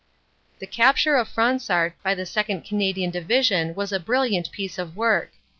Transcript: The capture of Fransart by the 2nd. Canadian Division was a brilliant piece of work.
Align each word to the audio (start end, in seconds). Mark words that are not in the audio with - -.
The 0.57 0.65
capture 0.65 1.15
of 1.15 1.29
Fransart 1.29 1.93
by 2.01 2.15
the 2.15 2.23
2nd. 2.23 2.65
Canadian 2.65 3.11
Division 3.11 3.75
was 3.75 3.91
a 3.91 3.99
brilliant 3.99 4.51
piece 4.51 4.79
of 4.79 4.97
work. 4.97 5.33